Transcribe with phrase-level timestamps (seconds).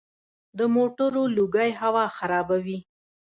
[0.57, 2.79] د موټرو لوګی هوا خرابوي.